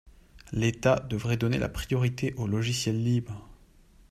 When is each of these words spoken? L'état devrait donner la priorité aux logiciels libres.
L'état 0.51 0.95
devrait 0.99 1.37
donner 1.37 1.59
la 1.59 1.69
priorité 1.69 2.33
aux 2.33 2.47
logiciels 2.47 3.03
libres. 3.03 3.47